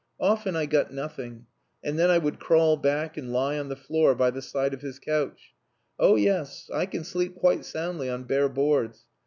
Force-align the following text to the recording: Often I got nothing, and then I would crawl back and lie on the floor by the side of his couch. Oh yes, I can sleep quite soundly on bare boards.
Often 0.19 0.55
I 0.55 0.65
got 0.65 0.91
nothing, 0.91 1.45
and 1.83 1.99
then 1.99 2.09
I 2.09 2.17
would 2.17 2.39
crawl 2.39 2.75
back 2.75 3.17
and 3.17 3.31
lie 3.31 3.59
on 3.59 3.69
the 3.69 3.75
floor 3.75 4.15
by 4.15 4.31
the 4.31 4.41
side 4.41 4.73
of 4.73 4.81
his 4.81 4.97
couch. 4.97 5.53
Oh 5.99 6.15
yes, 6.15 6.71
I 6.73 6.87
can 6.87 7.03
sleep 7.03 7.35
quite 7.35 7.65
soundly 7.65 8.09
on 8.09 8.23
bare 8.23 8.49
boards. 8.49 9.05